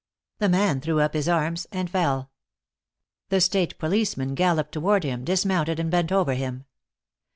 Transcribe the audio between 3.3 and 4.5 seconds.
state policeman